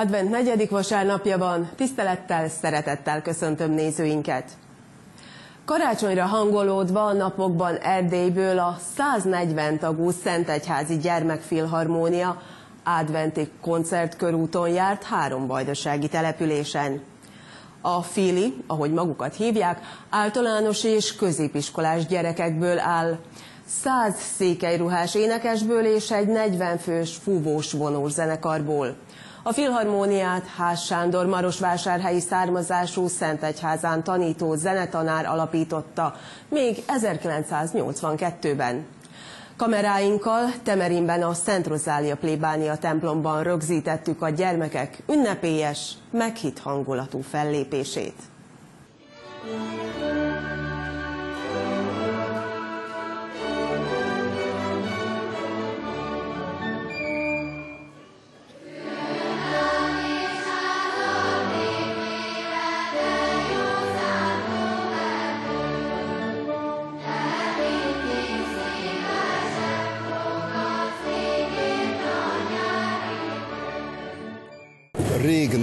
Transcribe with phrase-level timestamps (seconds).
[0.00, 4.44] Advent negyedik vasárnapja van, tisztelettel, szeretettel köszöntöm nézőinket.
[5.64, 12.42] Karácsonyra hangolódva a napokban Erdélyből a 140 tagú Szentegyházi Gyermekfilharmónia
[12.84, 17.00] adventi koncertkörúton járt három vajdasági településen.
[17.80, 23.18] A Fili, ahogy magukat hívják, általános és középiskolás gyerekekből áll.
[23.66, 28.96] 100 székelyruhás énekesből és egy 40 fős fúvós vonós zenekarból.
[29.42, 36.14] A filharmóniát Ház Sándor Marosvásárhelyi származású Szentegyházán tanító zenetanár alapította
[36.48, 38.86] még 1982-ben.
[39.56, 48.16] Kameráinkkal Temerinben a Szent Rozália plébánia templomban rögzítettük a gyermekek ünnepélyes, meghitt hangulatú fellépését.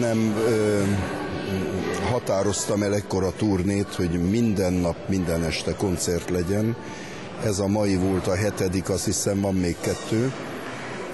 [0.08, 0.82] Nem ö,
[2.12, 6.76] határoztam el ekkora turnét, hogy minden nap, minden este koncert legyen.
[7.44, 10.32] Ez a mai volt a hetedik, azt hiszem van még kettő.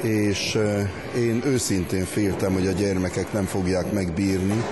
[0.01, 0.81] És ö,
[1.17, 4.63] én őszintén féltem, hogy a gyermekek nem fogják megbírni.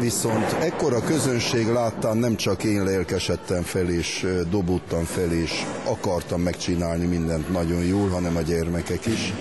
[0.00, 7.06] Viszont ekkora közönség láttán nem csak én lelkesedtem fel és dobottam fel és akartam megcsinálni
[7.06, 9.32] mindent nagyon jól, hanem a gyermekek is.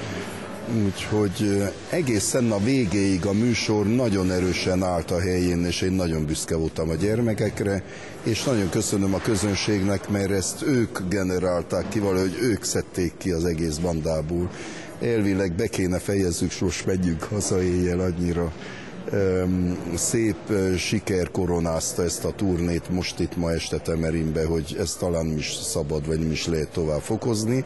[0.77, 6.55] Úgyhogy egészen a végéig a műsor nagyon erősen állt a helyén, és én nagyon büszke
[6.55, 7.83] voltam a gyermekekre,
[8.23, 13.45] és nagyon köszönöm a közönségnek, mert ezt ők generálták ki, valahogy ők szedték ki az
[13.45, 14.49] egész bandából.
[15.01, 18.53] Elvileg be kéne fejezzük, most megyünk haza éjjel annyira
[19.95, 20.37] szép
[20.77, 26.07] siker koronázta ezt a turnét most itt ma este Temerinbe, hogy ez talán is szabad,
[26.07, 27.65] vagy nem is lehet tovább fokozni.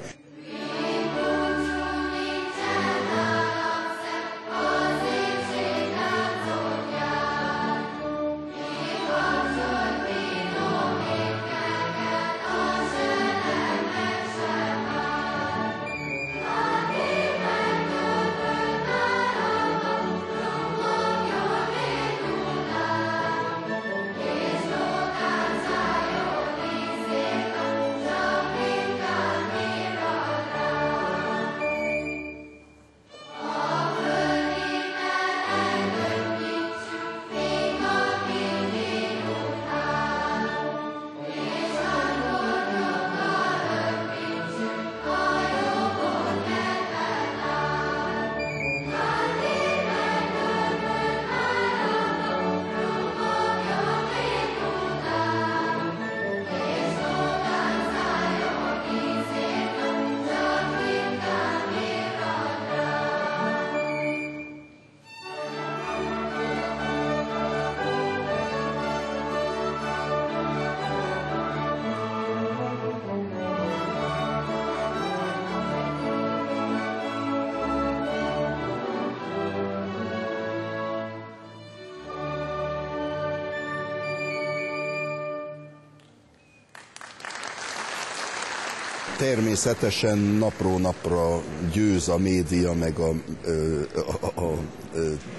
[89.18, 91.41] Természetesen napról napra
[91.72, 94.57] győz a média meg a, a, a, a,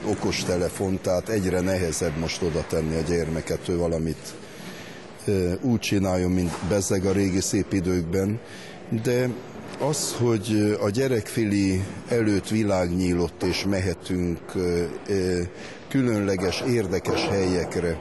[0.07, 4.35] okostelefon, tehát egyre nehezebb most oda tenni a gyermeket, ő valamit
[5.61, 8.41] úgy csináljon, mint bezeg a régi szép időkben,
[9.03, 9.29] de
[9.79, 14.41] az, hogy a gyerekfili előtt világ nyílott, és mehetünk
[15.89, 17.99] különleges, érdekes helyekre,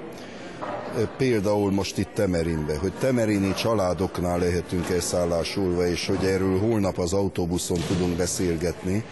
[1.17, 7.79] például most itt Temerinbe, hogy temerini családoknál lehetünk elszállásulva, és hogy erről holnap az autóbuszon
[7.87, 9.03] tudunk beszélgetni,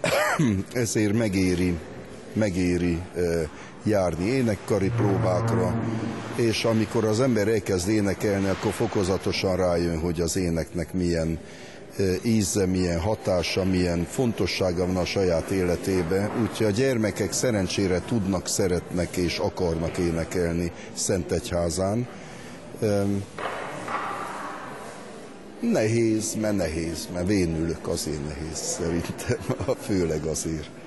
[0.72, 1.78] ezért megéri,
[2.32, 2.98] megéri
[3.82, 5.74] járni énekkari próbákra,
[6.36, 11.38] és amikor az ember elkezd énekelni, akkor fokozatosan rájön, hogy az éneknek milyen
[12.22, 16.30] íze, milyen hatása, milyen fontossága van a saját életébe.
[16.42, 22.08] Úgyhogy a gyermekek szerencsére tudnak, szeretnek és akarnak énekelni Szentegyházán.
[25.60, 29.38] Nehéz, mert nehéz, mert vénülök azért nehéz szerintem,
[29.86, 30.79] főleg azért.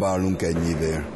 [0.00, 1.06] Próbálunk ennyivel.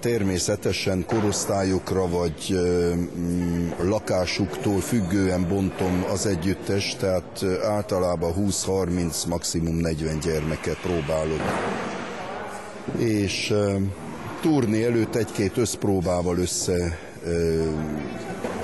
[0.00, 10.76] Természetesen korosztályokra vagy mm, lakásuktól függően bontom az együttes, tehát általában 20-30, maximum 40 gyermeket
[10.80, 11.40] próbálok.
[12.98, 13.54] És
[14.40, 16.98] turné előtt egy-két összpróbával össze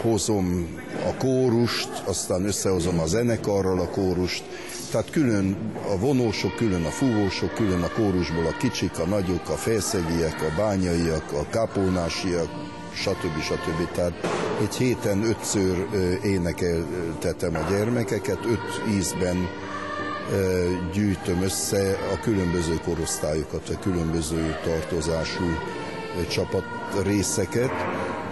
[0.03, 0.69] hozom
[1.09, 4.45] a kórust, aztán összehozom a zenekarral a kórust,
[4.91, 9.57] tehát külön a vonósok, külön a fúvósok, külön a kórusból a kicsik, a nagyok, a
[9.57, 12.49] felszegiek, a bányaiak, a kápolnásiak,
[12.95, 13.41] stb.
[13.41, 13.91] stb.
[13.93, 14.13] Tehát
[14.61, 15.87] egy héten ötször
[16.25, 19.49] énekeltetem a gyermekeket, öt ízben
[20.93, 25.45] gyűjtöm össze a különböző korosztályokat, a különböző tartozású
[26.29, 26.65] csapat
[27.05, 27.71] részeket.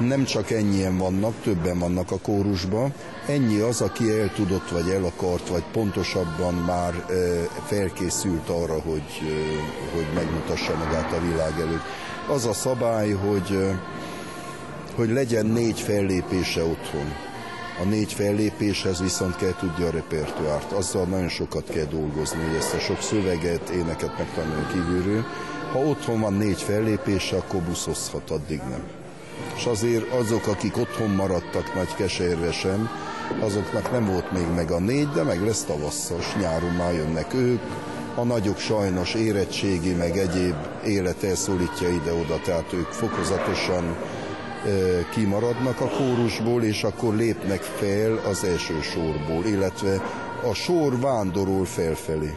[0.01, 2.95] Nem csak ennyien vannak, többen vannak a kórusban.
[3.27, 7.05] Ennyi az, aki el tudott, vagy el akart, vagy pontosabban már
[7.67, 9.23] felkészült arra, hogy,
[9.95, 11.85] hogy megmutassa magát a világ előtt.
[12.29, 13.59] Az a szabály, hogy,
[14.95, 17.13] hogy legyen négy fellépése otthon.
[17.81, 20.73] A négy fellépéshez viszont kell tudja a repertoárt.
[20.73, 25.25] Azzal nagyon sokat kell dolgozni, hogy ezt a sok szöveget, éneket megtanulni kívülről.
[25.73, 28.83] Ha otthon van négy fellépése, akkor buszozhat, addig nem.
[29.57, 32.91] És azért azok, akik otthon maradtak nagy keserve sem,
[33.41, 37.61] azoknak nem volt még meg a négy, de meg lesz tavasszal, nyáron már jönnek ők,
[38.15, 40.55] a nagyok sajnos érettségi, meg egyéb
[40.85, 43.97] élet elszólítja ide-oda, tehát ők fokozatosan
[45.11, 50.03] kimaradnak a kórusból, és akkor lépnek fel az első sorból, illetve
[50.51, 52.37] a sor vándorol felfelé.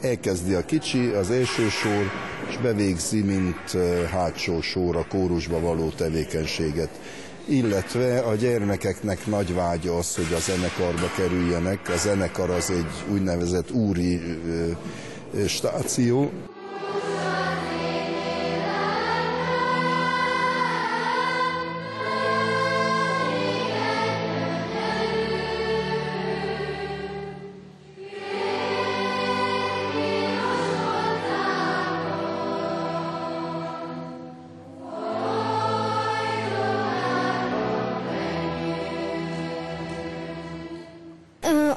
[0.00, 2.10] Elkezdi a kicsi, az első sor,
[2.52, 3.76] és bevégzi, mint
[4.10, 6.88] hátsó sor a kórusba való tevékenységet.
[7.46, 11.88] Illetve a gyermekeknek nagy vágya az, hogy a zenekarba kerüljenek.
[11.88, 14.20] A zenekar az egy úgynevezett úri
[15.46, 16.30] stáció,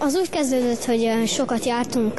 [0.05, 2.13] Az úgy kezdődött, hogy sokat jártunk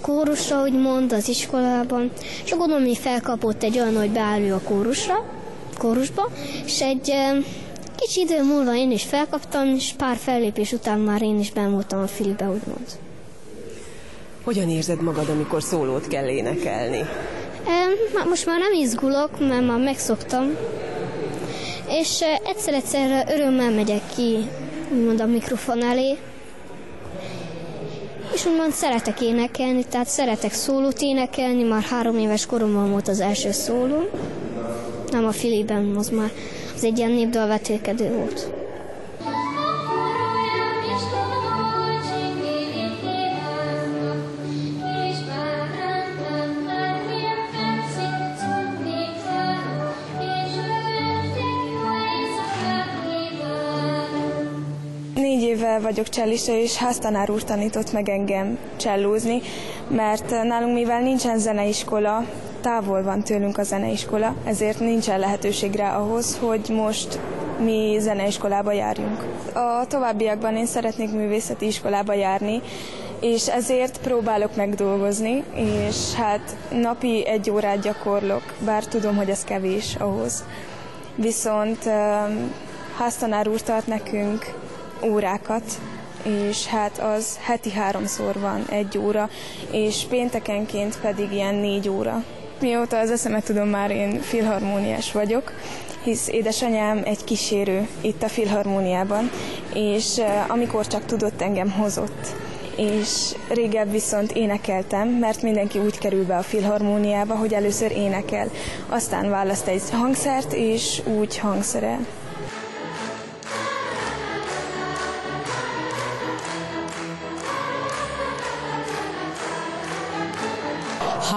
[0.00, 2.10] kórusra, mond az iskolában,
[2.44, 5.24] és akkor gondolom, felkapott egy olyan, hogy beállja a kórusra,
[5.78, 6.30] kórusba,
[6.64, 7.12] és egy
[7.96, 12.02] kicsi idő múlva én is felkaptam, és pár fellépés után már én is ben voltam
[12.02, 12.86] a filmbe, úgymond.
[14.42, 17.00] Hogyan érzed magad, amikor szólót kell énekelni?
[17.66, 20.56] E, most már nem izgulok, mert már megszoktam,
[21.88, 24.38] és egyszer-egyszer örömmel megyek ki,
[24.92, 26.18] úgymond a mikrofon elé,
[28.34, 33.52] és úgymond szeretek énekelni, tehát szeretek szólót énekelni, már három éves koromban volt az első
[33.52, 34.08] szóló,
[35.10, 36.30] nem a Filében, az már
[36.74, 38.63] az egy ilyen népdalvetélkedő volt.
[55.84, 59.40] Vagyok csellista, és háztanár úr tanított meg engem csellózni,
[59.88, 62.24] mert nálunk mivel nincsen zeneiskola,
[62.60, 67.18] távol van tőlünk a zeneiskola, ezért nincsen lehetőség rá ahhoz, hogy most
[67.58, 69.24] mi zeneiskolába járjunk.
[69.54, 72.60] A továbbiakban én szeretnék művészeti iskolába járni,
[73.20, 79.94] és ezért próbálok megdolgozni, és hát napi egy órát gyakorlok, bár tudom, hogy ez kevés
[79.98, 80.44] ahhoz.
[81.14, 81.90] Viszont
[82.98, 84.54] háztanár úr tart nekünk
[85.04, 85.62] órákat,
[86.22, 89.28] és hát az heti háromszor van egy óra,
[89.70, 92.24] és péntekenként pedig ilyen négy óra.
[92.60, 95.52] Mióta az eszemet tudom, már én filharmóniás vagyok,
[96.04, 99.30] hisz édesanyám egy kísérő itt a filharmóniában,
[99.74, 102.26] és amikor csak tudott, engem hozott.
[102.76, 108.50] És régebb viszont énekeltem, mert mindenki úgy kerül be a filharmóniába, hogy először énekel,
[108.88, 112.06] aztán választ egy hangszert, és úgy hangszerel.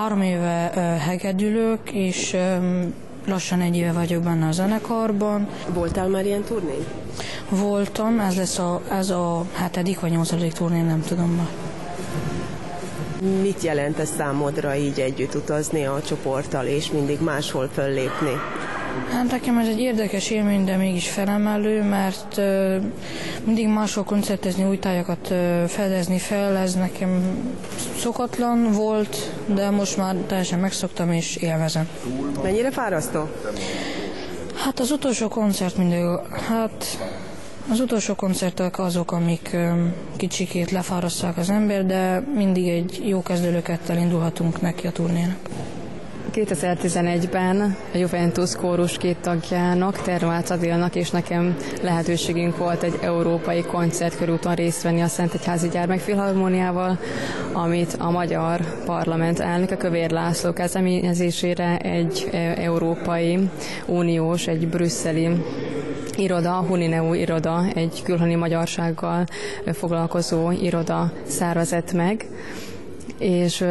[0.08, 0.72] Három éve
[1.08, 2.36] hegedülök, és
[3.26, 5.48] lassan egy éve vagyok benne a zenekarban.
[5.74, 6.86] Voltál már ilyen turnén?
[7.50, 11.48] Voltam, ez lesz a, ez a hetedik vagy nyolcadik turné, nem tudom már.
[13.42, 18.34] Mit jelent ez számodra így együtt utazni a csoporttal, és mindig máshol föllépni?
[19.12, 22.42] Hát nekem ez egy érdekes élmény, de mégis felemelő, mert
[23.44, 25.34] mindig máshol koncertezni, új tájakat
[25.68, 27.24] fedezni fel, ez nekem
[28.00, 31.88] szokatlan volt, de most már teljesen megszoktam és élvezem.
[32.44, 33.30] Mennyire fárasztó?
[34.64, 36.04] Hát az utolsó koncert mindig,
[36.48, 36.86] hát
[37.72, 43.98] az utolsó koncertek azok, amik um, kicsikét lefárasztják az ember, de mindig egy jó kezdőlökettel
[43.98, 45.38] indulhatunk neki a turnénak.
[46.38, 54.56] 2011-ben a Juventus kórus két tagjának, Tervács Adélnak és nekem lehetőségünk volt egy európai koncertkörúton
[54.56, 57.00] részt venni a Szentegyházi Gyermekfilharmóniával,
[57.54, 63.50] amit a Magyar Parlament elnöke Kövér László kezdeményezésére egy e, Európai
[63.86, 65.30] Uniós, egy brüsszeli
[66.18, 69.26] iroda, Hunineu iroda, egy külhoni magyarsággal
[69.74, 72.26] foglalkozó iroda szervezett meg,
[73.20, 73.66] és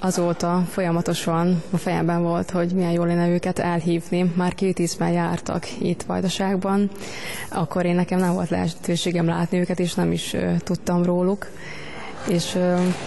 [0.00, 4.32] azóta folyamatosan a fejemben volt, hogy milyen jól lenne őket elhívni.
[4.36, 6.90] Már két ízben jártak itt Vajdaságban,
[7.50, 11.46] akkor én nekem nem volt lehetőségem látni őket, és nem is tudtam róluk.
[12.28, 12.58] És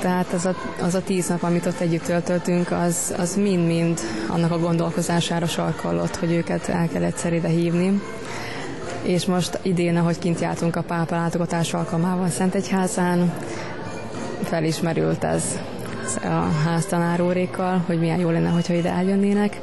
[0.02, 4.52] tehát az a, az a tíz nap, amit ott együtt töltöttünk, az, az mind-mind annak
[4.52, 8.02] a gondolkozására sarkallott, hogy őket el kell egyszer ide hívni.
[9.02, 13.34] És most idén, ahogy kint jártunk a pápa látogatás alkalmával Szentegyházán,
[14.44, 15.44] felismerült ez
[16.16, 19.60] a háztanárórékkal, hogy milyen jó lenne, hogyha ide eljönnének,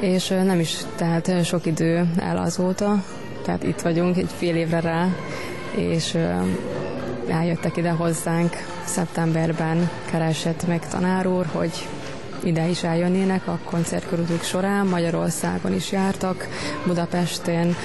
[0.00, 3.04] és nem is tehát sok idő el azóta,
[3.44, 5.08] tehát itt vagyunk egy fél évre rá,
[5.74, 6.16] és
[7.28, 11.88] eljöttek ide hozzánk szeptemberben, keresett meg tanár úr, hogy
[12.42, 14.86] ide is eljönnének a koncertkörülük során.
[14.86, 16.48] Magyarországon is jártak,
[16.86, 17.76] Budapesten,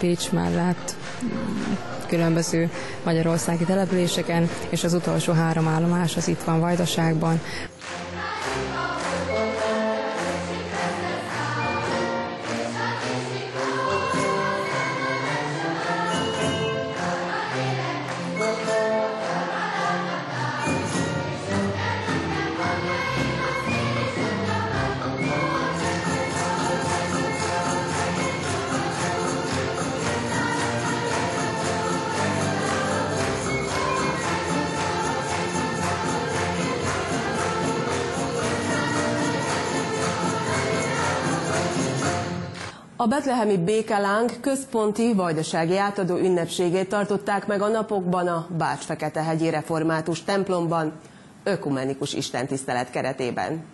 [0.00, 0.94] Pécs mellett,
[2.12, 2.70] különböző
[3.04, 7.40] magyarországi településeken, és az utolsó három állomás az itt van Vajdaságban.
[43.02, 50.92] A betlehemi békelánk központi vajdasági átadó ünnepségét tartották meg a napokban a Bács-Fekete-hegyi református templomban,
[51.44, 53.64] ökumenikus istentisztelet keretében.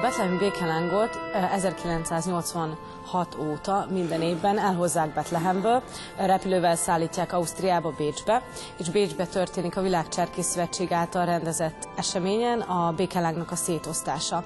[0.00, 1.18] Betlehemi békelángot
[1.52, 5.82] 1986 óta minden évben elhozzák Betlehemből,
[6.16, 8.42] repülővel szállítják Ausztriába, Bécsbe,
[8.78, 14.44] és Bécsbe történik a Világcserkész Szövetség által rendezett eseményen a békelángnak a szétosztása.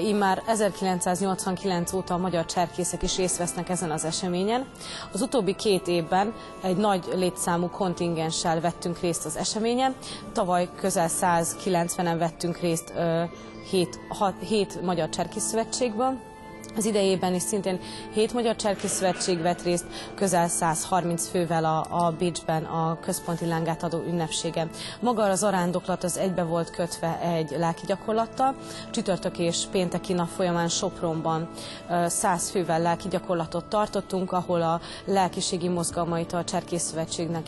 [0.00, 4.66] Immár 1989 óta a magyar cserkészek is részt vesznek ezen az eseményen.
[5.12, 6.32] Az utóbbi két évben
[6.62, 9.94] egy nagy létszámú kontingenssel vettünk részt az eseményen.
[10.32, 12.92] Tavaly közel 190-en vettünk részt
[13.70, 16.20] hét, hat, hét magyar cserkészszövetségben,
[16.76, 17.80] az idejében is szintén
[18.12, 19.84] 7 Magyar Cserkész Szövetség vett részt,
[20.14, 24.70] közel 130 fővel a, a Bécsben a központi lángátadó ünnepségen.
[25.00, 28.54] Maga az arándoklat az egybe volt kötve egy lelki gyakorlattal.
[28.90, 31.48] Csütörtök és pénteki nap folyamán Sopronban
[32.06, 36.94] 100 fővel lelki gyakorlatot tartottunk, ahol a lelkiségi mozgalmait a Cserkész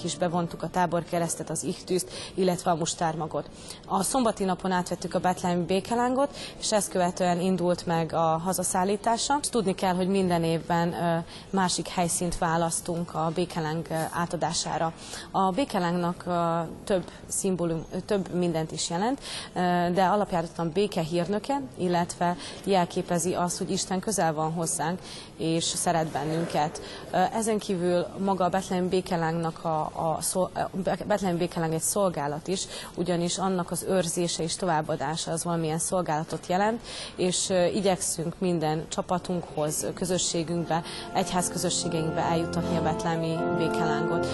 [0.05, 3.51] is bevontuk a táborkeresztet, az ichtűzt, illetve a mustármagot.
[3.87, 9.41] A szombati napon átvettük a betlehemi békelángot, és ezt követően indult meg a hazaszállítás, kiadása.
[9.51, 10.95] Tudni kell, hogy minden évben
[11.51, 14.93] másik helyszínt választunk a békeleng átadására.
[15.31, 16.25] A békelángnak
[16.85, 19.21] több szimbólum, több mindent is jelent,
[19.95, 25.01] de alapjáraton béke hírnöke, illetve jelképezi azt, hogy Isten közel van hozzánk,
[25.37, 26.81] és szeret bennünket.
[27.11, 30.71] Ezen kívül maga a Betlehem békelángnak a, a, a
[31.07, 31.39] Betlehem
[31.73, 36.81] egy szolgálat is, ugyanis annak az őrzése és továbbadása az valamilyen szolgálatot jelent,
[37.17, 40.83] és igyekszünk minden csapatunkhoz, közösségünkbe,
[41.15, 44.27] egyház közösségeinkbe eljutatni a betlemi békelángot.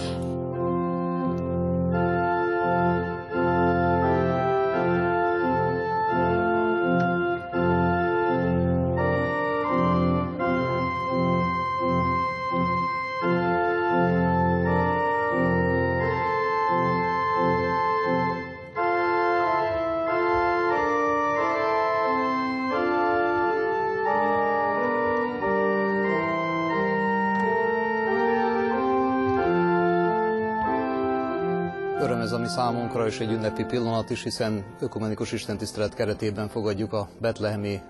[32.27, 37.81] Ez mi számunkra, és egy ünnepi pillanat is, hiszen ökumenikus istentisztelet keretében fogadjuk a betlehemi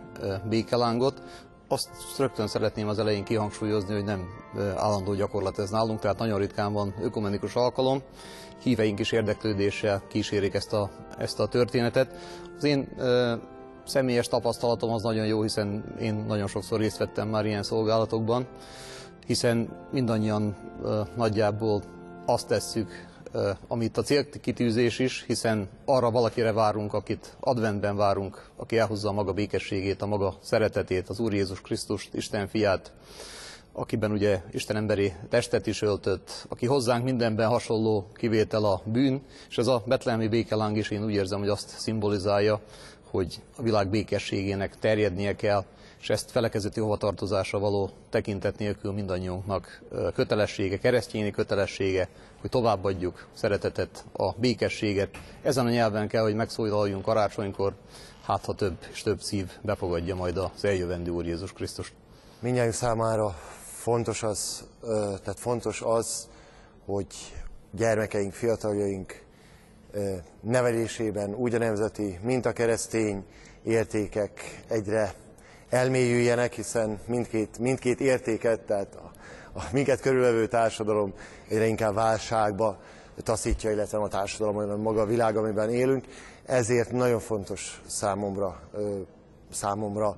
[0.49, 1.23] békelángot.
[1.69, 1.89] Azt
[2.19, 4.25] rögtön szeretném az elején kihangsúlyozni, hogy nem
[4.77, 8.03] állandó gyakorlat ez nálunk, tehát nagyon ritkán van ökumenikus alkalom.
[8.63, 12.15] Híveink is érdeklődéssel kísérik ezt a, ezt a történetet.
[12.57, 12.89] Az én
[13.85, 18.47] személyes tapasztalatom az nagyon jó, hiszen én nagyon sokszor részt vettem már ilyen szolgálatokban,
[19.27, 20.57] hiszen mindannyian
[21.17, 21.83] nagyjából
[22.27, 23.15] azt tesszük,
[23.69, 29.33] amit a célkitűzés is, hiszen arra valakire várunk, akit adventben várunk, aki elhozza a maga
[29.33, 32.93] békességét, a maga szeretetét, az Úr Jézus Krisztust, Isten fiát,
[33.73, 39.59] akiben ugye Isten emberi testet is öltött, aki hozzánk mindenben hasonló kivétel a bűn, és
[39.59, 42.61] ez a betlehemi békeláng is én úgy érzem, hogy azt szimbolizálja,
[43.11, 45.65] hogy a világ békességének terjednie kell,
[46.01, 49.83] és ezt felekezeti hovatartozásra való tekintet nélkül mindannyiunknak
[50.15, 52.09] kötelessége, keresztényi kötelessége,
[52.41, 55.09] hogy továbbadjuk szeretetet, a békességet.
[55.43, 57.75] Ezen a nyelven kell, hogy megszólaljunk karácsonykor,
[58.23, 61.93] hát ha több és több szív befogadja majd az eljövendő Úr Jézus Krisztus.
[62.41, 64.65] Mindjárt számára fontos az,
[65.23, 66.29] tehát fontos az,
[66.85, 67.07] hogy
[67.71, 69.25] gyermekeink, fiataljaink
[70.41, 73.25] nevelésében úgy a nemzeti, mint a keresztény
[73.63, 75.15] értékek egyre
[75.71, 79.11] elmélyüljenek, hiszen mindkét, mindkét értéket, tehát a,
[79.59, 81.13] a minket körülvevő társadalom
[81.49, 82.79] egyre inkább válságba
[83.23, 86.05] taszítja, illetve a társadalom, maga a világ, amiben élünk.
[86.47, 88.61] Ezért nagyon fontos számomra,
[89.53, 90.17] számomra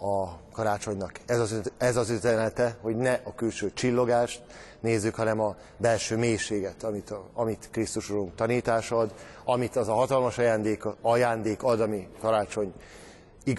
[0.00, 4.42] a karácsonynak ez az, ez az üzenete, hogy ne a külső csillogást
[4.80, 9.94] nézzük, hanem a belső mélységet, amit, a, amit Krisztus Urunk tanítása ad, amit az a
[9.94, 12.72] hatalmas ajándék, ajándék ad, ami karácsony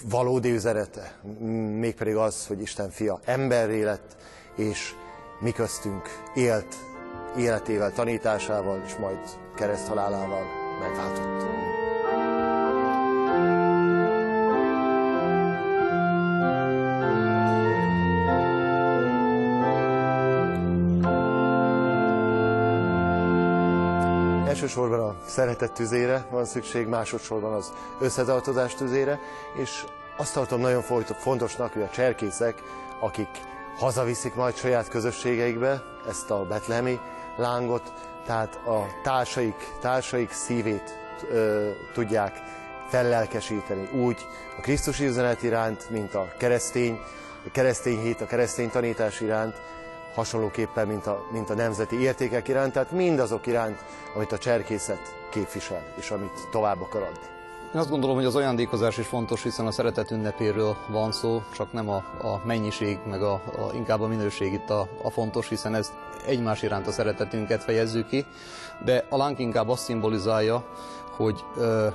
[0.10, 1.14] valódi üzenete,
[1.80, 4.16] mégpedig az, hogy Isten fia emberré lett,
[4.56, 4.94] és
[5.40, 6.76] mi köztünk élt
[7.38, 9.20] életével, tanításával, és majd
[9.56, 10.44] kereszthalálával
[10.80, 11.71] megváltott.
[24.72, 29.20] Elsősorban a szeretet tüzére van szükség, másodszorban az összetartozás tüzére,
[29.54, 29.84] és
[30.18, 30.82] azt tartom nagyon
[31.20, 32.64] fontosnak, hogy a cserkészek,
[33.00, 33.28] akik
[33.78, 37.00] hazaviszik majd saját közösségeikbe ezt a betlehemi
[37.38, 37.94] lángot,
[38.26, 40.98] tehát a társaik, társaik szívét
[41.32, 42.42] ö, tudják
[42.90, 47.00] fellelkesíteni úgy a Krisztus üzenet iránt, mint a keresztény,
[47.48, 49.62] a keresztény hit, a keresztény tanítás iránt,
[50.16, 53.78] hasonlóképpen, mint a, mint a nemzeti értékek iránt, tehát mindazok iránt,
[54.16, 57.40] amit a cserkészet képvisel, és amit tovább akar adni.
[57.74, 61.74] Én azt gondolom, hogy az ajándékozás is fontos, hiszen a szeretet ünnepéről van szó, csak
[61.74, 65.76] nem a, a mennyiség, meg a, a, inkább a minőség itt a, a fontos, hiszen
[65.76, 65.92] ez
[66.26, 68.26] egymás iránt a szeretetünket fejezzük ki,
[68.86, 70.66] de a lánk inkább azt szimbolizálja,
[71.16, 71.88] hogy ö,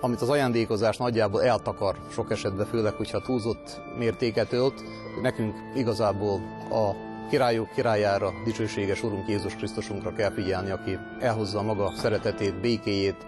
[0.00, 4.84] amit az ajándékozás nagyjából eltakar sok esetben, főleg, hogyha túlzott mértéket ölt,
[5.22, 12.60] nekünk igazából a királyok királyára, dicsőséges Urunk Jézus Krisztusunkra kell figyelni, aki elhozza maga szeretetét,
[12.60, 13.26] békéjét,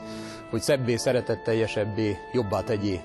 [0.51, 3.01] hogy szebbé, szeretetteljesebbé, jobbá tegyé,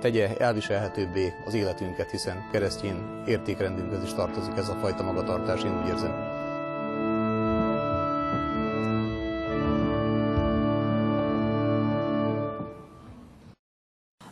[0.00, 5.88] tegye elviselhetőbbé az életünket, hiszen keresztény értékrendünkhöz is tartozik ez a fajta magatartás, én úgy
[5.88, 6.36] érzem.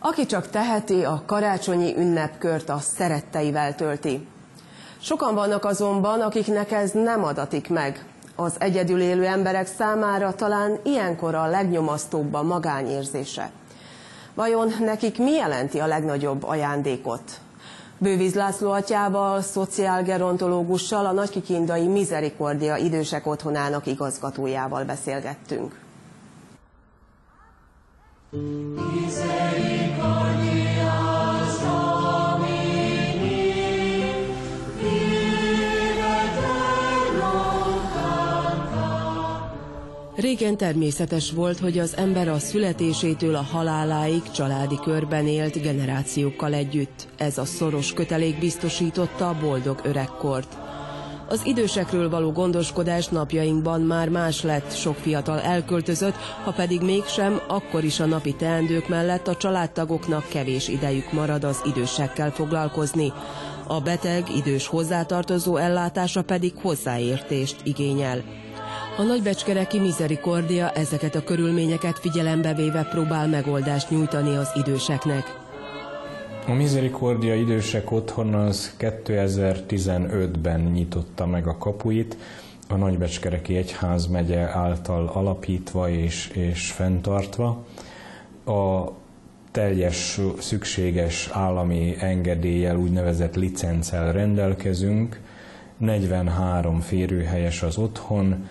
[0.01, 4.27] Aki csak teheti, a karácsonyi ünnepkört a szeretteivel tölti.
[5.01, 8.05] Sokan vannak azonban, akiknek ez nem adatik meg.
[8.35, 13.51] Az egyedül élő emberek számára talán ilyenkor a legnyomasztóbb a magányérzése.
[14.35, 17.41] Vajon nekik mi jelenti a legnagyobb ajándékot?
[17.99, 25.81] Bővíz László atyával, szociálgerontológussal, a Nagykikindai Misericordia idősek otthonának igazgatójával beszélgettünk.
[28.31, 29.36] Misericordia.
[40.17, 47.09] Régen természetes volt, hogy az ember a születésétől a haláláig családi körben élt generációkkal együtt.
[47.17, 50.57] Ez a szoros kötelék biztosította a boldog öregkort.
[51.29, 57.85] Az idősekről való gondoskodás napjainkban már más lett, sok fiatal elköltözött, ha pedig mégsem, akkor
[57.85, 63.13] is a napi teendők mellett a családtagoknak kevés idejük marad az idősekkel foglalkozni.
[63.67, 68.46] A beteg, idős hozzátartozó ellátása pedig hozzáértést igényel.
[68.99, 75.25] A nagybecskereki Misericordia ezeket a körülményeket figyelembe véve próbál megoldást nyújtani az időseknek.
[76.47, 82.17] A Misericordia idősek otthon az 2015-ben nyitotta meg a kapuit,
[82.69, 87.65] a Nagybecskereki Egyház megye által alapítva és, és fenntartva.
[88.45, 88.91] A
[89.51, 95.21] teljes szükséges állami engedéllyel, úgynevezett licencel rendelkezünk,
[95.77, 98.49] 43 férőhelyes az otthon,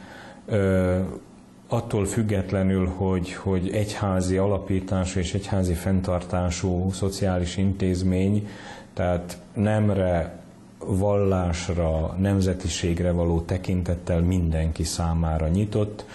[1.67, 8.47] attól függetlenül, hogy, hogy egyházi alapítású és egyházi fenntartású szociális intézmény,
[8.93, 10.43] tehát nemre,
[10.87, 16.05] vallásra, nemzetiségre való tekintettel mindenki számára nyitott.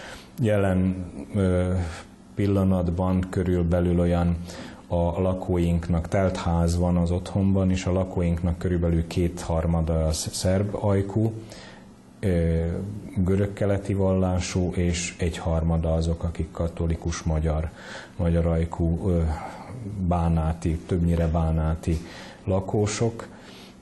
[0.41, 1.05] Jelen
[2.35, 4.37] pillanatban körülbelül olyan
[4.87, 11.33] a lakóinknak telt ház van az otthonban, és a lakóinknak körülbelül kétharmada a szerb ajkú,
[13.17, 17.71] görög-keleti vallású, és egy harmada azok, akik katolikus magyar,
[18.17, 19.13] magyar ajkú,
[20.07, 21.99] bánáti, többnyire bánáti
[22.45, 23.29] lakósok,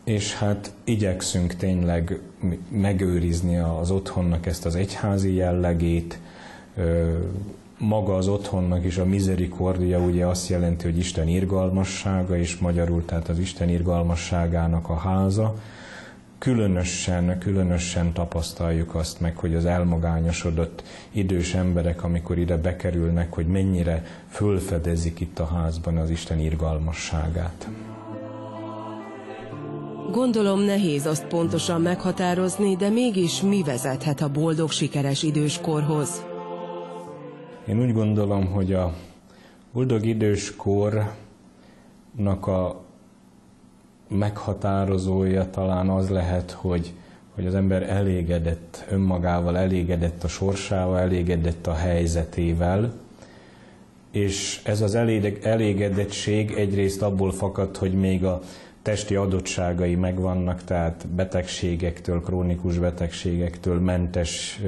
[0.05, 2.21] és hát igyekszünk tényleg
[2.69, 6.19] megőrizni az otthonnak ezt az egyházi jellegét,
[7.79, 13.29] maga az otthonnak is a misericordia ugye azt jelenti, hogy Isten irgalmassága, és magyarul tehát
[13.29, 15.55] az Isten irgalmasságának a háza,
[16.39, 24.05] különösen, különösen tapasztaljuk azt meg, hogy az elmagányosodott idős emberek, amikor ide bekerülnek, hogy mennyire
[24.29, 27.69] fölfedezik itt a házban az Isten irgalmasságát.
[30.13, 36.25] Gondolom nehéz azt pontosan meghatározni, de mégis mi vezethet a boldog, sikeres időskorhoz?
[37.69, 38.95] Én úgy gondolom, hogy a
[39.73, 41.17] boldog időskornak
[42.47, 42.88] a
[44.09, 46.93] meghatározója talán az lehet, hogy,
[47.35, 52.93] hogy az ember elégedett önmagával, elégedett a sorsával, elégedett a helyzetével,
[54.11, 54.95] és ez az
[55.43, 58.41] elégedettség egyrészt abból fakad, hogy még a
[58.83, 64.61] testi adottságai megvannak, tehát betegségektől, krónikus betegségektől mentes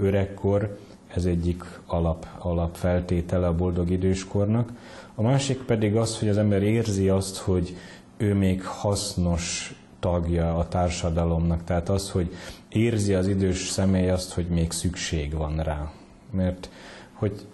[0.00, 0.78] öregkor,
[1.14, 4.72] ez egyik alap, alapfeltétele a boldog időskornak.
[5.14, 7.76] A másik pedig az, hogy az ember érzi azt, hogy
[8.18, 12.34] ő még hasznos tagja a társadalomnak, tehát az, hogy
[12.68, 15.90] érzi az idős személy azt, hogy még szükség van rá.
[16.30, 16.70] Mert
[17.12, 17.46] hogy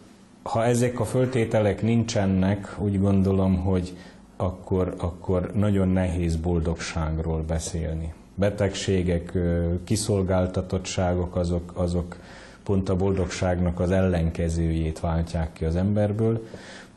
[0.42, 3.96] ha ezek a föltételek nincsenek, úgy gondolom, hogy
[4.36, 8.12] akkor, akkor nagyon nehéz boldogságról beszélni.
[8.34, 9.32] Betegségek,
[9.84, 12.16] kiszolgáltatottságok, azok, azok
[12.62, 16.46] pont a boldogságnak az ellenkezőjét váltják ki az emberből.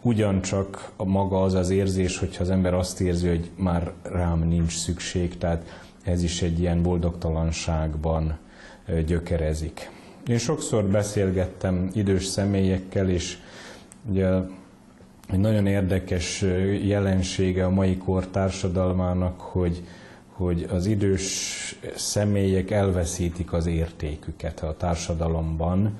[0.07, 4.77] Ugyancsak a maga az az érzés, hogyha az ember azt érzi, hogy már rám nincs
[4.77, 8.37] szükség, tehát ez is egy ilyen boldogtalanságban
[9.05, 9.91] gyökerezik.
[10.27, 13.37] Én sokszor beszélgettem idős személyekkel, és
[14.09, 14.27] ugye
[15.29, 16.41] egy nagyon érdekes
[16.83, 19.83] jelensége a mai kor társadalmának, hogy,
[20.31, 25.97] hogy az idős személyek elveszítik az értéküket a társadalomban.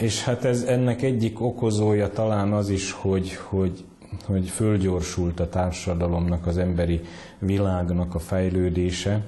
[0.00, 3.84] És hát ez ennek egyik okozója talán az is, hogy, hogy,
[4.26, 7.00] hogy fölgyorsult a társadalomnak, az emberi
[7.38, 9.20] világnak a fejlődése,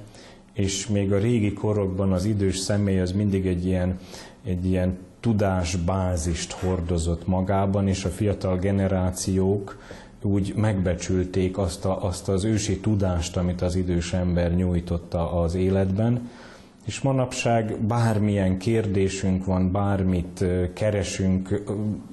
[0.53, 3.99] és még a régi korokban az idős személy az mindig egy ilyen,
[4.45, 9.79] egy ilyen tudásbázist hordozott magában, és a fiatal generációk
[10.23, 16.31] úgy megbecsülték azt, a, azt az ősi tudást, amit az idős ember nyújtotta az életben,
[16.85, 21.63] és manapság bármilyen kérdésünk van, bármit keresünk,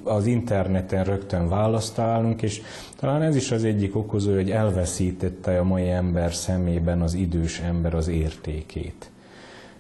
[0.04, 2.62] az interneten rögtön választ találunk, és
[2.96, 7.94] talán ez is az egyik okozó, hogy elveszítette a mai ember szemében az idős ember
[7.94, 9.12] az értékét.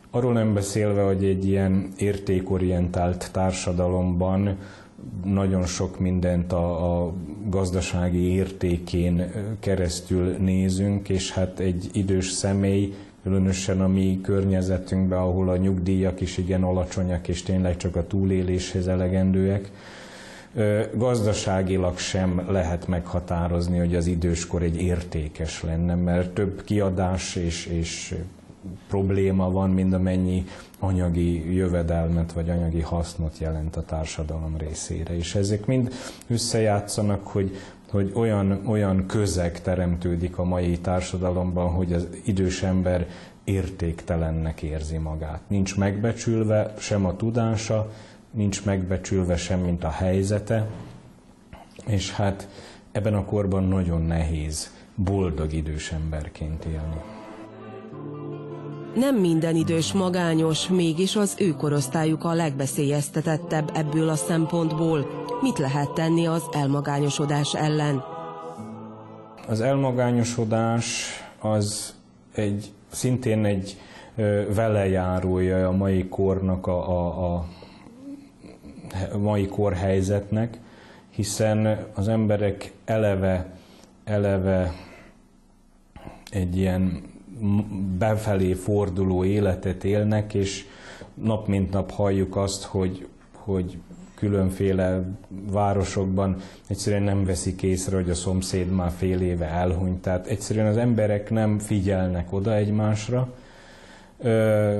[0.09, 4.57] Arról nem beszélve, hogy egy ilyen értékorientált társadalomban
[5.23, 7.13] nagyon sok mindent a, a
[7.49, 15.57] gazdasági értékén keresztül nézünk, és hát egy idős személy, különösen a mi környezetünkben, ahol a
[15.57, 19.71] nyugdíjak is igen alacsonyak, és tényleg csak a túléléshez elegendőek,
[20.93, 28.15] gazdaságilag sem lehet meghatározni, hogy az időskor egy értékes lenne, mert több kiadás és, és
[28.87, 30.45] probléma van, mint amennyi
[30.79, 35.17] anyagi jövedelmet vagy anyagi hasznot jelent a társadalom részére.
[35.17, 35.93] És ezek mind
[36.27, 37.57] összejátszanak, hogy,
[37.91, 43.07] hogy olyan, olyan közeg teremtődik a mai társadalomban, hogy az idős ember
[43.43, 45.41] értéktelennek érzi magát.
[45.47, 47.91] Nincs megbecsülve sem a tudása,
[48.31, 50.67] nincs megbecsülve sem, mint a helyzete,
[51.85, 52.47] és hát
[52.91, 57.01] ebben a korban nagyon nehéz boldog idős emberként élni.
[58.95, 65.20] Nem minden idős magányos, mégis az ő korosztályuk a legbeszélyeztetettebb ebből a szempontból.
[65.41, 68.03] Mit lehet tenni az elmagányosodás ellen?
[69.47, 71.95] Az elmagányosodás az
[72.33, 73.77] egy, szintén egy
[74.55, 77.33] velejárója a mai kornak, a, a,
[79.13, 80.59] a mai korhelyzetnek,
[81.09, 83.55] hiszen az emberek eleve,
[84.03, 84.73] eleve
[86.29, 87.01] egy ilyen
[87.97, 90.65] befelé forduló életet élnek, és
[91.13, 93.77] nap mint nap halljuk azt, hogy, hogy
[94.21, 95.03] különféle
[95.51, 96.35] városokban
[96.67, 100.01] egyszerűen nem veszik észre, hogy a szomszéd már fél éve elhunyt.
[100.01, 103.33] Tehát egyszerűen az emberek nem figyelnek oda egymásra.
[104.17, 104.79] Ö,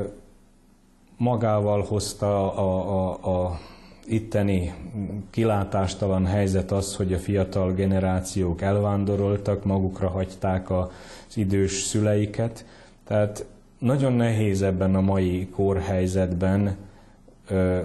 [1.18, 3.60] magával hozta a, a, a
[4.06, 4.74] itteni
[5.30, 10.88] kilátástalan helyzet az, hogy a fiatal generációk elvándoroltak, magukra hagyták az
[11.34, 12.66] idős szüleiket.
[13.08, 13.46] Tehát
[13.80, 16.76] nagyon nehéz ebben a mai kórhelyzetben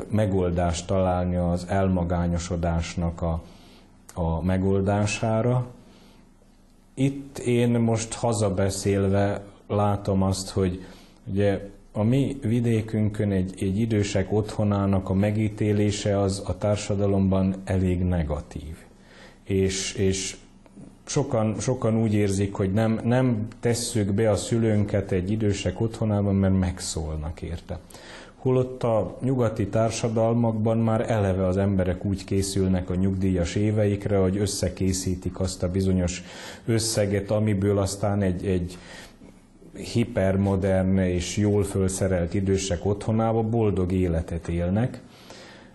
[0.08, 3.42] megoldást találni az elmagányosodásnak a,
[4.14, 5.66] a megoldására.
[6.94, 10.84] Itt én most hazabeszélve látom azt, hogy
[11.30, 18.76] ugye a mi vidékünkön egy, egy idősek otthonának a megítélése az a társadalomban elég negatív.
[19.44, 20.36] És, és
[21.04, 26.58] sokan, sokan úgy érzik, hogy nem, nem tesszük be a szülőnket egy idősek otthonában, mert
[26.58, 27.78] megszólnak érte
[28.46, 35.40] holott a nyugati társadalmakban már eleve az emberek úgy készülnek a nyugdíjas éveikre, hogy összekészítik
[35.40, 36.22] azt a bizonyos
[36.66, 38.78] összeget, amiből aztán egy, egy
[39.72, 45.00] hipermodern és jól fölszerelt idősek otthonába boldog életet élnek.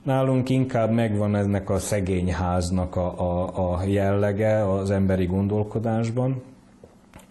[0.04, 6.42] Nálunk inkább megvan ennek a szegény háznak a, a, a jellege az emberi gondolkodásban,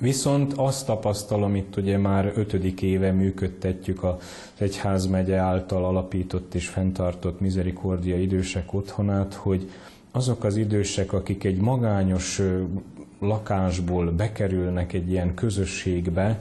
[0.00, 4.14] Viszont azt tapasztalom, itt ugye már ötödik éve működtetjük az
[4.58, 9.70] Egyházmegye által alapított és fenntartott Misericordia idősek otthonát, hogy
[10.10, 12.42] azok az idősek, akik egy magányos
[13.18, 16.40] lakásból bekerülnek egy ilyen közösségbe,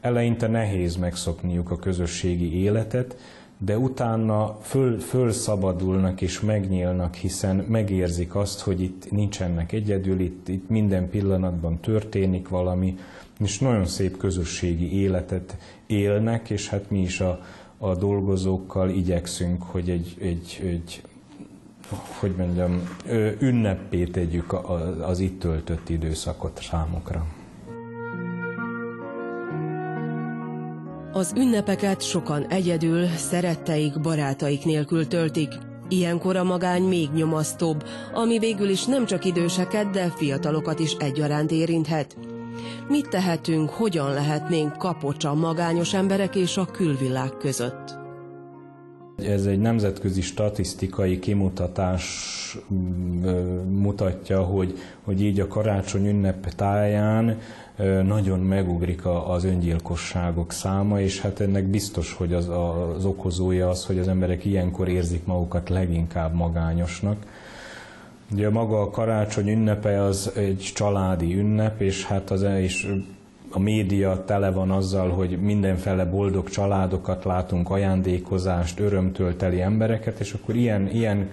[0.00, 3.16] eleinte nehéz megszokniuk a közösségi életet,
[3.58, 10.68] de utána föl, fölszabadulnak és megnyílnak, hiszen megérzik azt, hogy itt nincsenek egyedül, itt, itt
[10.68, 12.98] minden pillanatban történik valami,
[13.40, 17.40] és nagyon szép közösségi életet élnek, és hát mi is a,
[17.78, 21.02] a dolgozókkal igyekszünk, hogy egy, egy, egy
[22.20, 22.88] hogy mondjam,
[23.38, 24.52] ünnepé tegyük
[25.00, 27.26] az itt töltött időszakot számukra.
[31.18, 35.48] Az ünnepeket sokan egyedül, szeretteik, barátaik nélkül töltik.
[35.88, 41.50] Ilyenkor a magány még nyomasztóbb, ami végül is nem csak időseket, de fiatalokat is egyaránt
[41.50, 42.16] érinthet.
[42.88, 47.96] Mit tehetünk, hogyan lehetnénk kapocs a magányos emberek és a külvilág között?
[49.16, 52.04] Ez egy nemzetközi statisztikai kimutatás
[53.68, 57.38] mutatja, hogy, hogy így a karácsony ünnep táján
[58.06, 62.48] nagyon megugrik az öngyilkosságok száma, és hát ennek biztos, hogy az,
[62.96, 67.16] az okozója az, hogy az emberek ilyenkor érzik magukat leginkább magányosnak.
[68.32, 72.94] Ugye maga a karácsony ünnepe az egy családi ünnep, és hát az és
[73.50, 80.54] a média tele van azzal, hogy mindenfele boldog családokat látunk, ajándékozást, örömtölteli embereket, és akkor
[80.54, 81.30] ilyen, ilyen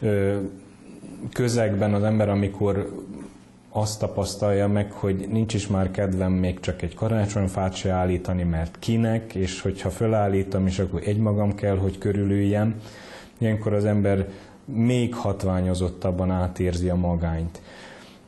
[0.00, 0.36] ö,
[1.32, 2.90] közegben az ember, amikor
[3.72, 8.78] azt tapasztalja meg, hogy nincs is már kedvem még csak egy karácsonyfát se állítani, mert
[8.78, 12.74] kinek, és hogyha fölállítom, és akkor egymagam kell, hogy körülüljem,
[13.38, 14.28] ilyenkor az ember
[14.64, 17.60] még hatványozottabban átérzi a magányt.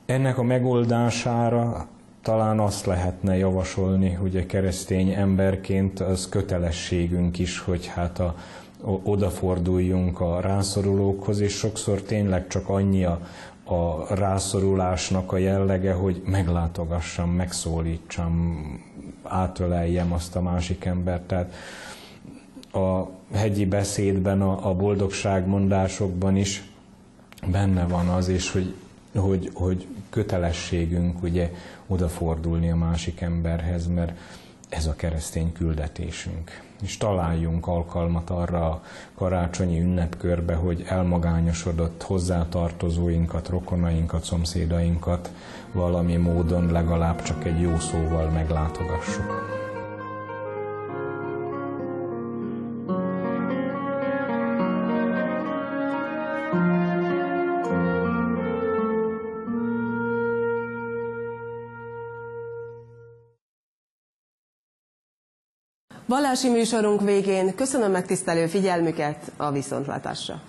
[0.07, 1.87] Ennek a megoldására
[2.23, 8.35] talán azt lehetne javasolni, hogy a keresztény emberként az kötelességünk is, hogy hát a,
[9.03, 13.21] odaforduljunk a rászorulókhoz, és sokszor tényleg csak annyi a,
[13.73, 18.65] a rászorulásnak a jellege, hogy meglátogassam, megszólítsam,
[19.23, 21.23] átöleljem azt a másik embert.
[21.23, 21.53] Tehát
[22.73, 26.63] a hegyi beszédben, a, a boldogság mondásokban is
[27.47, 28.75] benne van az, és hogy,
[29.15, 31.51] hogy, hogy kötelességünk ugye
[31.87, 34.13] odafordulni a másik emberhez, mert
[34.73, 36.61] ez a keresztény küldetésünk.
[36.83, 38.83] És találjunk alkalmat arra a
[39.15, 45.31] karácsonyi ünnepkörbe, hogy elmagányosodott hozzátartozóinkat, rokonainkat, szomszédainkat
[45.73, 49.62] valami módon legalább csak egy jó szóval meglátogassuk.
[66.33, 70.41] Vallási műsorunk végén köszönöm megtisztelő figyelmüket a viszontlátásra.